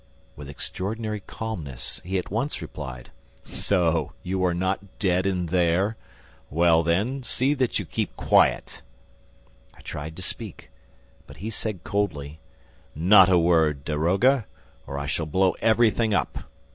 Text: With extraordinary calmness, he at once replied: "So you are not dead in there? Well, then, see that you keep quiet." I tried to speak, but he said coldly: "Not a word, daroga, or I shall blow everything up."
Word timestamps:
With 0.35 0.49
extraordinary 0.49 1.19
calmness, 1.19 2.01
he 2.03 2.17
at 2.17 2.31
once 2.31 2.59
replied: 2.59 3.11
"So 3.43 4.13
you 4.23 4.43
are 4.43 4.53
not 4.55 4.97
dead 4.97 5.27
in 5.27 5.45
there? 5.45 5.95
Well, 6.49 6.81
then, 6.81 7.21
see 7.21 7.53
that 7.53 7.77
you 7.77 7.85
keep 7.85 8.15
quiet." 8.15 8.81
I 9.75 9.81
tried 9.81 10.15
to 10.15 10.23
speak, 10.23 10.71
but 11.27 11.37
he 11.37 11.51
said 11.51 11.83
coldly: 11.83 12.39
"Not 12.95 13.29
a 13.29 13.37
word, 13.37 13.85
daroga, 13.85 14.47
or 14.87 14.97
I 14.97 15.05
shall 15.05 15.27
blow 15.27 15.51
everything 15.61 16.15
up." 16.15 16.45